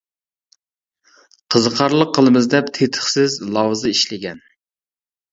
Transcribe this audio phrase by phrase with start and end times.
[1.55, 4.41] قىزىقارلىق قىلىمىز دەپ تېتىقسىز لاۋزا ئىشلىگەن.